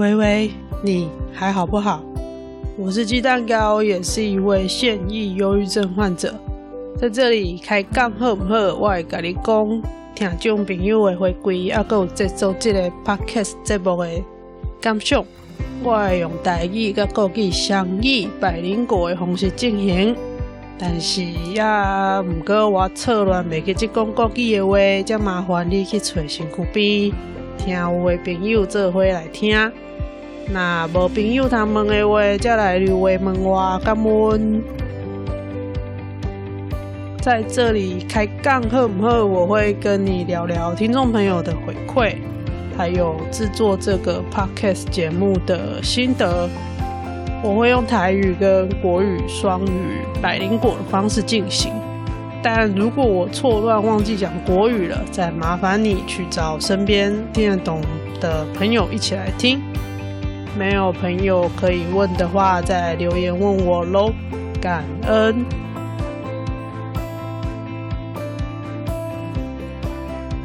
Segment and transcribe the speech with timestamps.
[0.00, 0.50] 喂喂，
[0.82, 2.02] 你还好不好？
[2.78, 6.34] 我是鸡蛋糕，也是一位现役忧郁症患者，
[6.96, 8.74] 在这里开讲好不好？
[8.76, 9.82] 我会跟你讲，
[10.14, 14.08] 听众朋友的回归，还有制作这个 podcast 节目的
[14.80, 15.22] 感想，
[15.84, 20.16] 我会用台语跟国语双语百灵果的方式进行，
[20.78, 21.62] 但是也
[22.22, 27.12] 唔过我错乱未记这讲国语的话，就麻烦你去找身躯边
[27.58, 29.54] 听有的朋友做伙来听。
[30.52, 34.60] 那无朋友他们的话，再来留言问我感恩。
[37.20, 39.24] 在这里开讲好不好？
[39.24, 42.16] 我会跟你聊聊听众朋友的回馈，
[42.76, 46.48] 还有制作这个 podcast 节目的心得。
[47.44, 51.72] 我会用台语跟国语双语百灵果的方式进行。
[52.42, 57.80] 但如果我错乱忘记讲国语了，再麻烦你去找身边听得懂
[58.20, 59.60] 的朋友一起来听。
[60.58, 64.12] 没有朋友可以问的话，再留言问我喽，
[64.60, 65.44] 感恩。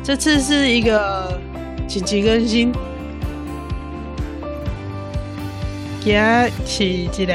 [0.04, 1.40] 这次是一个
[1.88, 2.72] 紧急更新，
[6.02, 6.16] 今
[6.66, 7.34] 是一个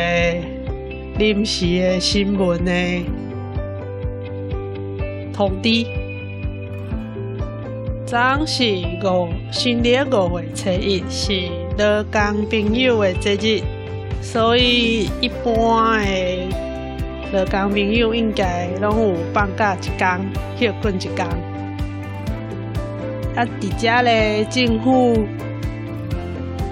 [1.19, 2.73] 临时的新闻的
[5.35, 5.85] 通知，
[8.07, 8.65] 昨是
[9.05, 11.60] 五新历五月初一是。
[11.81, 13.63] 劳工朋友的节日，
[14.21, 16.47] 所以一般的
[17.33, 20.21] 劳工朋友应该拢有放假一天，
[20.61, 21.27] 休困一天。
[23.35, 25.25] 啊，伫遮咧，政府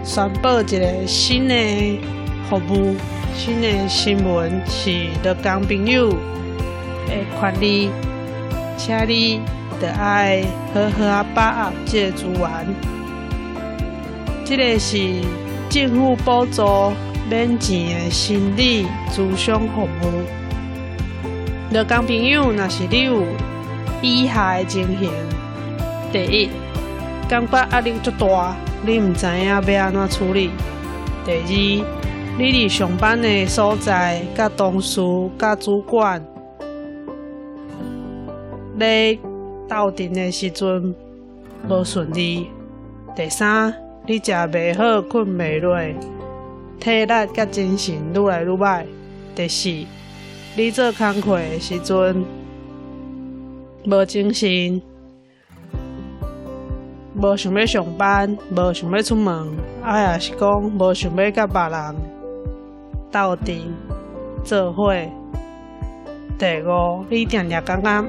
[0.04, 1.54] 宣布一个新的
[2.50, 2.94] 服务，
[3.34, 4.92] 新的新闻是
[5.24, 7.88] 劳工朋友的权利，
[8.76, 9.40] 请你
[9.80, 12.97] 得爱好好把握这个资源。
[14.48, 14.96] 这个是
[15.68, 16.64] 政府补助
[17.28, 20.24] 免钱的心理咨商服务。
[21.70, 23.24] 劳工朋友，若是你有
[24.00, 25.10] 以下的情形：
[26.10, 26.48] 第一，
[27.28, 28.56] 感觉压力足大，
[28.86, 30.48] 你唔知影要安怎处理；
[31.26, 31.84] 第二，
[32.38, 35.02] 你伫上班的所在，甲同事、
[35.38, 36.24] 甲主管，
[38.78, 39.18] 咧
[39.68, 40.94] 斗阵的时阵
[41.68, 42.46] 无顺利；
[43.14, 43.74] 第三。
[44.10, 45.78] 你食袂好，困袂落，
[46.80, 48.86] 体力甲精神愈来愈歹。
[49.34, 49.68] 第四，
[50.56, 52.24] 你做工课诶时阵
[53.84, 54.80] 无精神，
[57.20, 59.46] 无想要上班，无想要出门，
[59.82, 61.96] 啊也是讲无想要甲别人
[63.12, 63.60] 斗阵
[64.42, 64.90] 做伙。
[66.38, 68.04] 第五，你定定感觉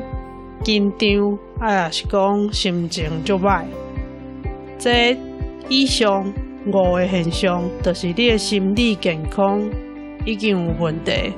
[0.63, 3.65] 紧张，啊也是讲心情足歹。
[4.77, 5.17] 这
[5.69, 6.25] 以上
[6.65, 9.61] 五个现象，就是你的心理健康
[10.25, 11.31] 已经有问题。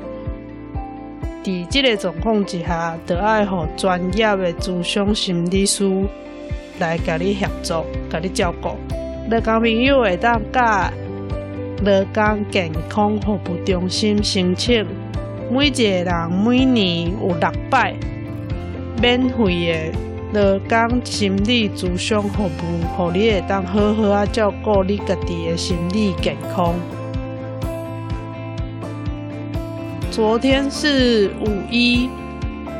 [1.43, 5.83] 在这个状况之下，就要让专业的咨商心理师
[6.79, 8.69] 来给你协助、给你照顾。
[9.29, 10.91] 劳工朋友会当甲
[11.83, 14.85] 劳工健康服务中心申请，
[15.51, 17.93] 每一个人每年有六百
[19.01, 20.10] 免费的。
[20.33, 22.47] 劳工心理咨商服务，
[22.95, 26.73] 互你会当好好啊照顾你家己的心理健康。
[30.09, 32.09] 昨天是五一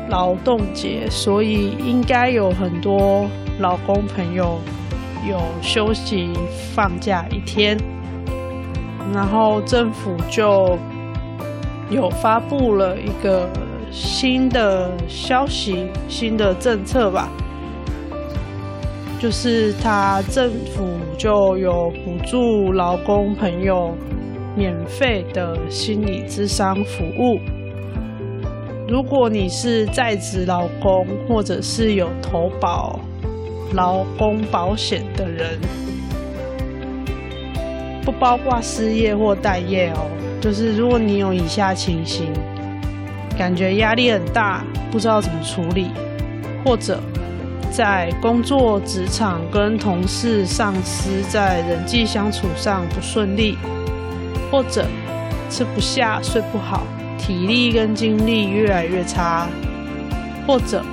[0.08, 4.58] 劳动节，所以应该有很多老公朋友
[5.28, 6.30] 有休息
[6.74, 7.76] 放假一天，
[9.12, 10.78] 然后政府就
[11.90, 13.46] 有发布了一个
[13.90, 17.28] 新的消息、新的政策吧。
[19.22, 20.84] 就是他政府
[21.16, 23.96] 就有补助劳工朋友
[24.56, 27.38] 免费的心理咨商服务。
[28.88, 32.98] 如果你是在职劳工，或者是有投保
[33.74, 35.56] 劳工保险的人，
[38.04, 40.10] 不包括失业或待业哦。
[40.40, 42.26] 就是如果你有以下情形，
[43.38, 45.92] 感觉压力很大，不知道怎么处理，
[46.64, 46.98] 或者。
[47.72, 53.56] 在工作职场跟同事、上司在人际相处上不顺利，
[54.50, 54.86] 或者
[55.48, 56.86] 吃不下、睡不好，
[57.18, 59.48] 体力跟精力越来越差，
[60.46, 60.84] 或者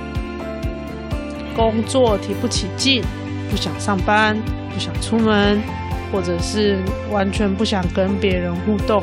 [1.54, 3.04] 工作提不起劲，
[3.50, 4.34] 不想上班、
[4.72, 5.60] 不想出门，
[6.10, 6.78] 或者是
[7.10, 9.02] 完全不想跟别人互动，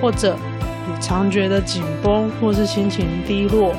[0.00, 0.36] 或者
[0.86, 3.74] 你常觉得紧绷，或是心情低落。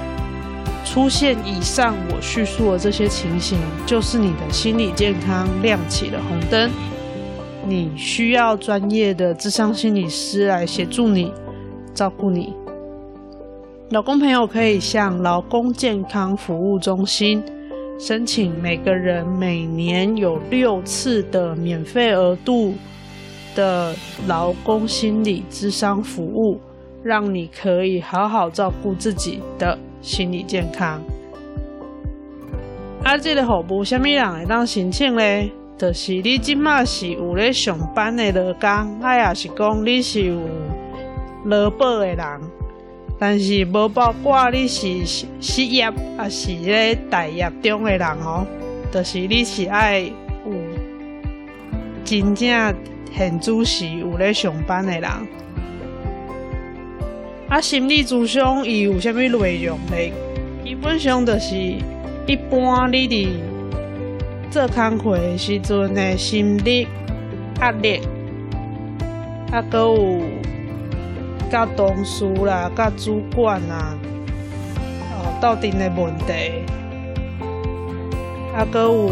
[0.92, 6.70] 出现以上我叙述的这些情形，就是你的心理健康亮起了红灯。
[7.66, 11.32] 你需要专业的智商心理师来协助你、
[11.94, 12.54] 照顾你。
[13.92, 17.42] 劳工朋友可以向劳工健康服务中心
[17.98, 22.74] 申请，每个人每年有六次的免费额度
[23.56, 23.96] 的
[24.28, 26.60] 劳工心理咨商服务，
[27.02, 31.02] 让你可以好好照顾自己的心理健康。
[33.04, 35.52] 啊，这个服务什么人会当申请呢？
[35.78, 40.40] 就是你即马是有咧上班的劳工，啊，也是讲你是有
[41.46, 42.42] 劳保的人，
[43.18, 45.04] 但是无包括你是
[45.40, 45.86] 失业，
[46.18, 48.46] 啊是咧待业中的人哦。
[48.92, 50.12] 就是你是爱有
[52.06, 52.76] 真正
[53.12, 55.10] 现主时有咧上班的人。
[57.52, 60.14] 啊，心理咨商伊有啥物内容呢？
[60.64, 61.54] 基本上就是
[62.26, 63.28] 一般你伫。
[64.50, 66.88] 做工课的时阵的心理
[67.60, 68.02] 压力，
[69.52, 70.22] 啊，阁有
[71.50, 73.98] 甲同事啦、甲主管啊，
[75.12, 76.34] 哦，斗阵的问题，
[78.54, 79.12] 啊，阁有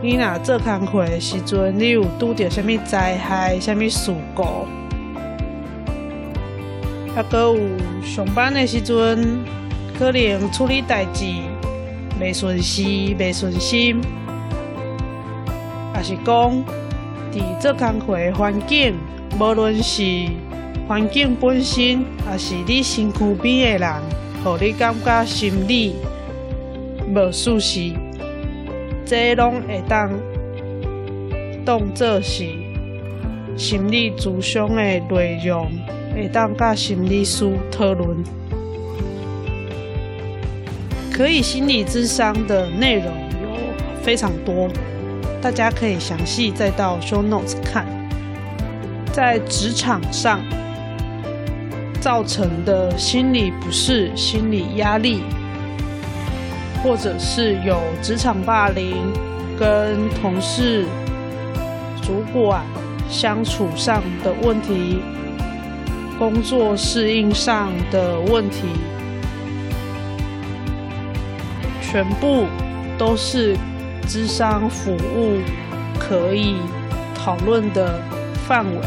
[0.00, 4.44] 你若做工课的时阵，你有拄着啥物灾害、啥物事故，
[7.18, 7.58] 啊，阁有
[8.00, 9.44] 上班的时阵，
[9.98, 11.24] 可能处理代志
[12.20, 14.00] 袂顺时、袂顺心。
[15.96, 16.64] 也是讲，
[17.32, 18.94] 伫做工课的环境，
[19.36, 20.04] 无论是
[20.86, 24.02] 环境本身，还是你身躯边的人，
[24.44, 25.96] 互你感觉心理
[27.12, 27.94] 无舒适，
[29.04, 30.08] 这拢会当
[31.64, 32.44] 当做是
[33.56, 35.68] 心理咨商的内容，
[36.18, 38.16] 会当甲心理师讨论。
[41.12, 43.06] 可以心理咨商的内容
[43.40, 44.68] 有非常多。
[45.40, 47.86] 大家可以详细再到 show notes 看，
[49.12, 50.40] 在职场上
[52.00, 55.22] 造成的心理不适、心理压力，
[56.82, 58.96] 或者是有职场霸凌、
[59.56, 60.84] 跟同事、
[62.02, 62.64] 主管
[63.08, 65.00] 相处上的问题、
[66.18, 68.66] 工作适应上的问题，
[71.80, 72.46] 全部
[72.98, 73.56] 都是。
[74.10, 75.38] 智商服务
[75.98, 76.56] 可以
[77.14, 78.00] 讨论的
[78.46, 78.80] 范围，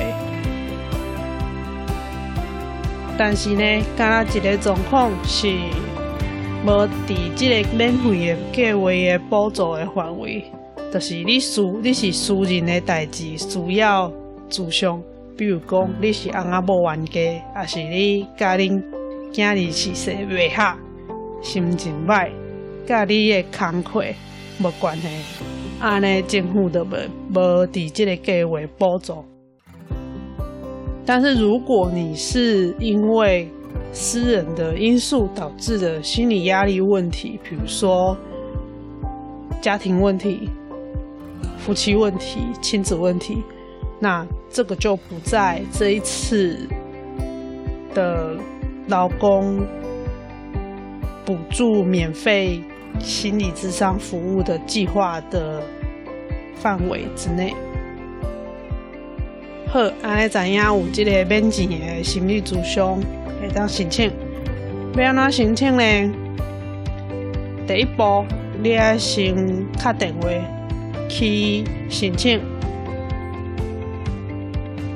[3.20, 5.48] 但是呢，刚刚一个状况是
[6.66, 10.44] 无伫这个免费的计划的补助的范围，
[10.92, 14.12] 就是你私你是私人的代志，需要
[14.50, 15.00] 咨商，
[15.42, 18.80] 比如讲你是翁仔某冤家，还是你家恁
[19.34, 20.78] 囝儿是说袂合，
[21.42, 22.30] 心情歹，
[22.86, 24.04] 甲你的工课。
[24.60, 25.08] 无关系，
[25.80, 26.96] 安尼政府都无
[27.34, 29.26] 无伫这个计划补助。
[31.08, 33.50] 但是如果你是因为
[33.92, 38.16] 私人的因素导致的心理压力问题，比如说
[39.60, 40.48] 家庭问题、
[41.58, 43.42] 夫妻问题、亲子问题，
[44.02, 46.68] 那这个就不在这一次
[47.94, 48.36] 的
[48.90, 49.66] 劳工
[51.24, 52.62] 补助免费。
[53.00, 55.64] 心理咨商服务的计划的
[56.54, 57.56] 范围之内。
[59.70, 62.98] 好，安尼知影有这个免钱的心理咨商
[63.40, 64.12] 会当申请。
[64.98, 66.14] 要安怎申请呢？
[67.66, 68.26] 第一步，
[68.62, 70.30] 你要先打电话
[71.10, 72.40] 去申请。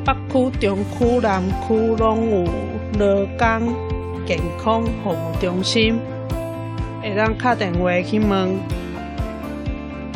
[0.05, 2.43] 北区、中区、南区拢有
[2.99, 3.73] 劳工
[4.27, 5.99] 健康服务中心。
[7.01, 8.55] 会当打电话去问，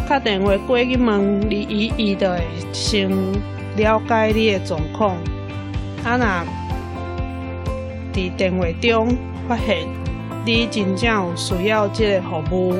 [0.08, 2.39] 打电话过去问，你伊伊就会
[2.72, 3.10] 先
[3.77, 5.15] 了解你的状况。
[6.03, 6.17] 啊，
[8.13, 9.17] 若伫电话中
[9.48, 9.88] 发现
[10.46, 12.75] 你真正有需要即个服务，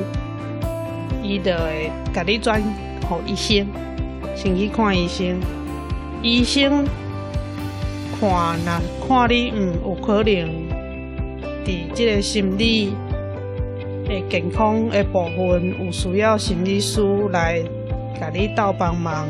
[1.24, 2.62] 伊就会甲你转
[3.08, 3.66] 互医生，
[4.36, 5.40] 先去看医生。
[6.22, 6.86] 医生
[8.20, 10.34] 看，若看你嗯有可能
[11.66, 12.94] 伫即个心理。
[14.10, 17.00] 诶，健康的部分有需要心理师
[17.32, 17.62] 来
[18.20, 19.28] 甲你斗帮忙，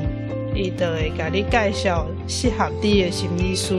[0.55, 3.75] 伊就会甲你介绍适合你的心理师。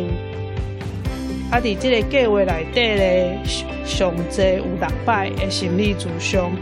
[1.50, 3.38] 啊，伫即个计划内底咧，
[3.84, 6.52] 上济有六摆的心理咨商，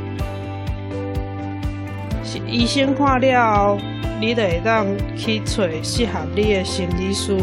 [2.47, 3.77] 医生看了，
[4.21, 7.37] 你就会当去找适合你的心理师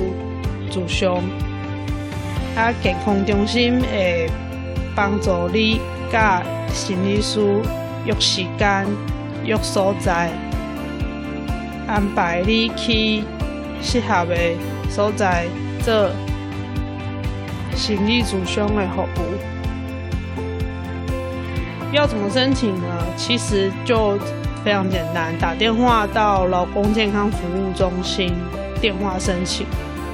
[0.70, 1.10] 咨询。
[2.56, 4.30] 啊，健康中心会
[4.96, 5.80] 帮助你
[6.12, 6.42] 甲。
[6.74, 7.40] 心理师
[8.04, 8.86] 约时间、
[9.46, 10.30] 约所在，
[11.88, 13.24] 安排你去
[13.82, 14.36] 适合的
[14.90, 15.46] 所在
[15.82, 16.12] 做
[17.74, 19.38] 心理咨询的服务。
[21.94, 23.06] 要怎么申请呢？
[23.16, 24.20] 其实就
[24.66, 28.34] 非常简单，打电话到劳工健康服务中心
[28.82, 29.64] 电话申请。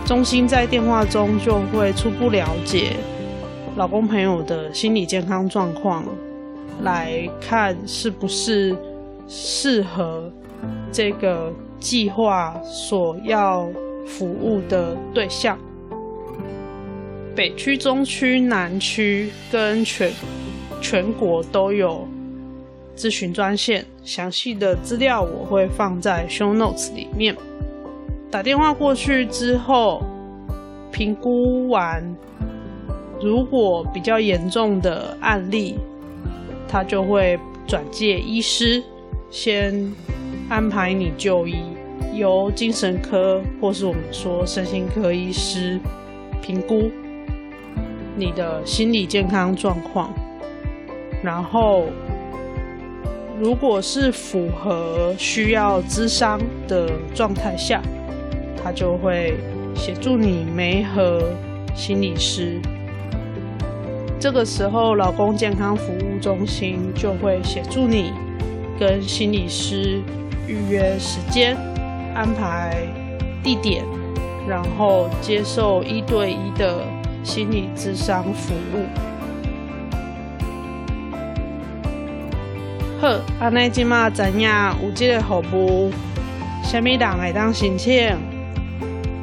[0.06, 2.98] 中心在电话中就会初步了解
[3.78, 6.04] 老公朋友的心理健康状况，
[6.82, 8.76] 来看是不是
[9.26, 10.30] 适合
[10.92, 13.66] 这个计划所要
[14.06, 15.58] 服务的对象。
[17.34, 20.12] 北区、中区、南区跟全
[20.82, 22.06] 全国都有
[23.02, 27.36] 咨询专线，详细的资料我会放在 show notes 里面。
[28.30, 30.04] 打电话过去之后，
[30.92, 32.16] 评估完，
[33.20, 35.80] 如果比较严重的案例，
[36.68, 38.84] 他就会转介医师，
[39.32, 39.92] 先
[40.48, 41.56] 安排你就医，
[42.14, 45.80] 由精神科或是我们说身心科医师
[46.40, 46.92] 评估
[48.16, 50.14] 你的心理健康状况，
[51.24, 51.86] 然后
[53.42, 57.82] 如果是符合需要咨商的状态下。
[58.64, 59.34] 他就会
[59.74, 61.34] 协助你媒合
[61.74, 62.62] 心理师，
[64.20, 68.14] 这个时候老公健康服务中心就会协助你
[68.80, 70.00] 跟心理师
[70.48, 71.58] 预约时间、
[72.14, 72.86] 安排
[73.44, 73.84] 地点，
[74.48, 76.86] 然后接受一对一的
[77.24, 78.86] 心理咨商服务。
[83.02, 84.42] 好，安尼即马知影
[84.84, 85.92] 有即个服务，
[86.64, 88.10] 什么人会当申请？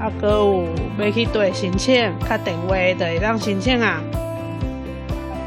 [0.00, 0.66] 啊，阁有
[0.98, 4.02] 要去对申请，打电话就会当申请啊。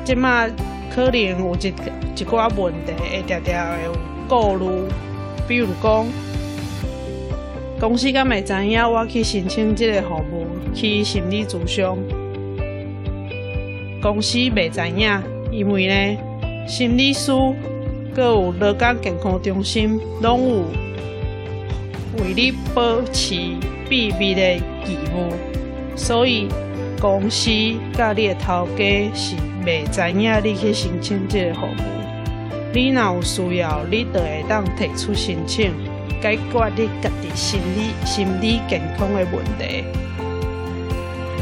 [0.06, 0.48] 即马
[0.90, 3.94] 可能有一一寡问题会常常会有
[4.30, 4.88] 顾虑，
[5.46, 6.08] 比如讲，
[7.82, 11.86] 公司敢会知影我去申请即个服务，去心理咨询，
[14.02, 15.22] 公司未知影，
[15.52, 16.18] 因为呢，
[16.66, 17.34] 心理师
[18.16, 23.36] 阁有劳工健康中心拢有为你保持。
[23.92, 25.34] 秘密的义务，
[25.98, 26.48] 所以
[26.98, 27.52] 公司
[27.92, 32.72] 甲你的头家是袂知影你去申请这个服务。
[32.74, 35.74] 你若有需要，你就会当提出申请，
[36.22, 39.84] 解决你家己心理心理健康的问题。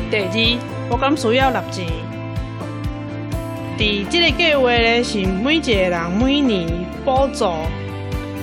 [0.10, 0.58] 第二，
[0.90, 2.09] 我敢需要立钱。
[3.80, 6.68] 伫这个计划呢，是每一个人每年
[7.06, 7.46] 补助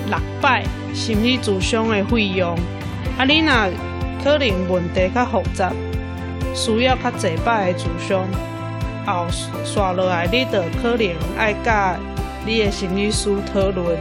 [0.07, 0.64] 六百
[0.95, 2.57] 心理咨询的费用。
[3.19, 3.52] 啊，你若
[4.25, 5.71] 可能问题较复杂，
[6.55, 8.16] 需要较侪摆的咨询，
[9.05, 9.26] 后
[9.62, 11.99] 续落来你就可能爱甲
[12.47, 13.95] 你的心理师讨论，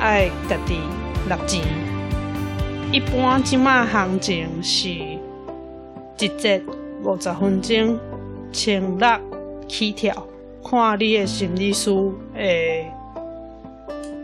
[0.00, 0.80] 爱家己
[1.28, 1.62] 纳钱。
[2.90, 6.60] 一般即卖行情是一节
[7.04, 7.96] 五十分钟，
[8.52, 9.08] 千六
[9.68, 10.12] 起跳，
[10.64, 11.90] 看你的心理师
[12.34, 12.84] 的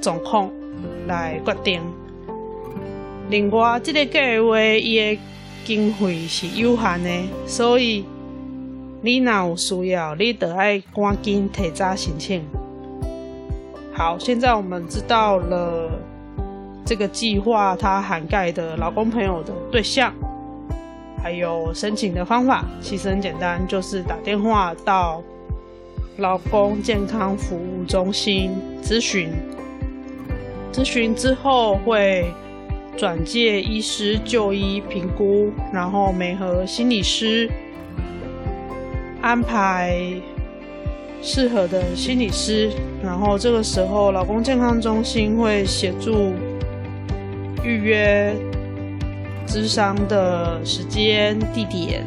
[0.01, 0.51] 状况
[1.07, 1.81] 来决定。
[3.29, 5.19] 另外，这个计划伊的
[5.65, 7.11] 经费是有限的，
[7.47, 8.05] 所以
[9.03, 12.45] 你若有需要，你得爱赶紧提早申请。
[13.93, 15.91] 好，现在我们知道了
[16.85, 20.13] 这个计划它涵盖的劳工朋友的对象，
[21.21, 25.21] 还有申请的方法，其实很简单，就是打电话到
[26.19, 28.51] 劳工健康服务中心
[28.83, 29.31] 咨询，
[30.73, 32.25] 咨询之后会。
[32.99, 37.47] 转介医师就医评估，然后美合心理师，
[39.21, 39.95] 安排
[41.21, 42.71] 适合的心理师，
[43.05, 46.33] 然后这个时候劳工健康中心会协助
[47.63, 48.35] 预约
[49.47, 52.03] 咨商的时间地点，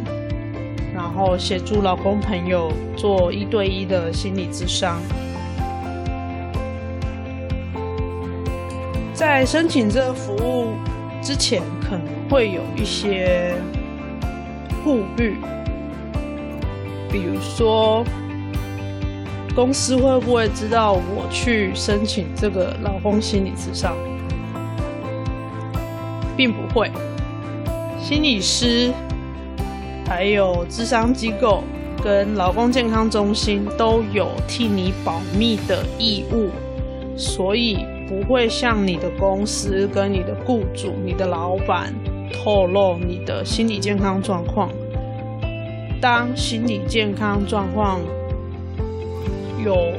[1.20, 5.02] 然后协助老公朋友做一对一的心理咨商。
[9.14, 10.76] 在申请这个服务
[11.22, 13.54] 之前，可能会有一些
[14.82, 15.36] 顾虑，
[17.12, 18.02] 比如说，
[19.54, 23.94] 公司会不会知道我去申请这个老公心理咨商？
[26.38, 26.90] 并不会，
[28.02, 28.94] 心理师、
[30.20, 31.64] 还有咨商机构
[32.04, 36.50] 跟劳工健康中心都有替你保密的义务，
[37.18, 37.86] 所以。
[38.10, 41.94] 不会向你的公司、跟你的雇主、你的老板
[42.34, 44.72] 透露你的心理健康状况。
[46.02, 48.02] 当心理健康状况
[49.64, 49.94] 有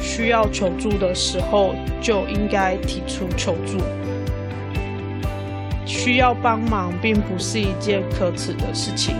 [0.00, 3.78] 需要求助的时候，就应该提出求助。
[5.98, 9.16] 需要帮忙，并不是一件可耻的事情。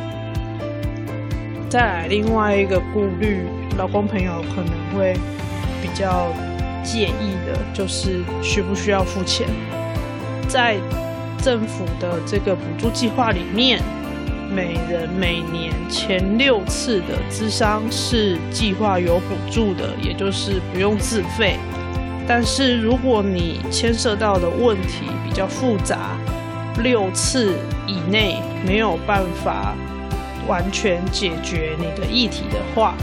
[1.68, 3.40] 再来，另外一个顾虑，
[3.76, 5.12] 老公朋友可能会
[5.82, 6.28] 比较
[6.84, 9.48] 介意的，就是需不需要付钱。
[10.46, 10.76] 在
[11.42, 13.82] 政府的这个补助计划里面，
[14.48, 21.56] 每人每年前六次的资商是计划有补助的，也就是不用自费。
[22.26, 26.17] 但是如果你牵涉到的问题比较复杂，
[26.82, 27.54] 六次
[27.86, 29.74] 以内没有办法
[30.46, 32.94] 完全解决你的议题的话，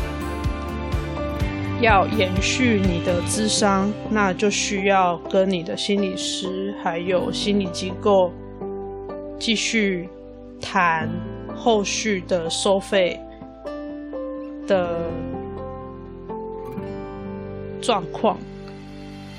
[1.81, 8.31] 要延续你的咨商，那就需要跟你的心理师还有心理机构
[9.37, 10.09] 继续
[10.61, 11.09] 谈
[11.53, 13.19] 后续的收费
[14.65, 15.01] 的
[17.81, 18.37] 状况。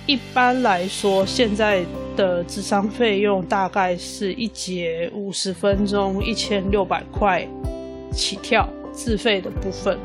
[0.07, 1.85] 一般来说，现在
[2.17, 7.47] 的智商费用大概是一节五十分钟，一千六百块
[8.11, 9.99] 起跳，自费的部分。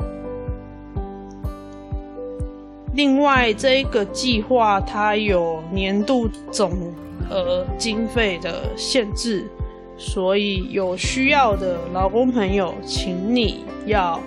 [2.94, 6.92] 另外，这一个计划它有年度总
[7.30, 9.48] 额经费的限制，
[9.96, 14.20] 所以有需要的劳工朋友，请你要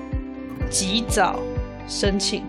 [0.70, 1.40] 及早
[1.88, 2.42] 申请。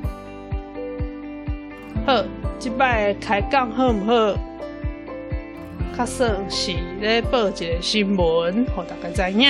[2.07, 2.25] 呵。
[2.59, 4.35] 即摆开讲好唔好？
[5.97, 9.49] 较算是咧报一个新闻，互大家知影。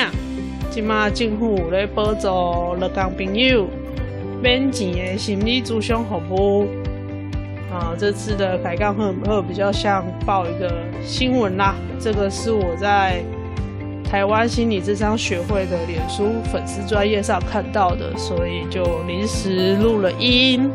[0.71, 3.67] 即马政府咧补助劳工朋友
[4.41, 6.69] 免钱的心理咨商服务。
[7.73, 9.43] 啊，这次的开讲好唔好？
[9.43, 10.73] 比较像报一个
[11.03, 11.75] 新闻啦。
[11.99, 13.21] 这个是我在
[14.09, 20.71] 台湾心理咨商学会的脸书粉丝专页上看到的，所以就临时录了音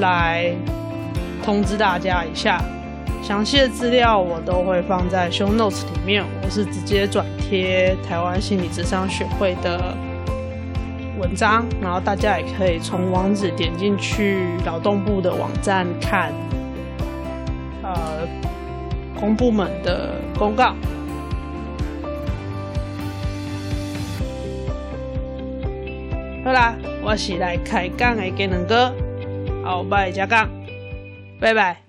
[0.00, 0.54] 来。
[1.42, 2.62] 通知大家一下，
[3.26, 6.22] 详细的资料我都会放在 show notes 里面。
[6.42, 9.96] 我是直接转贴台湾心理咨商学会的
[11.18, 16.30] 文章，然后大家也可以从网址点进去劳动部的网站看，
[17.82, 18.28] 呃，
[19.18, 20.74] 公部门的公告。
[26.44, 28.92] 好啦，我是来开讲的技能哥，
[29.64, 30.46] 后摆再讲。
[31.40, 31.83] 拜拜。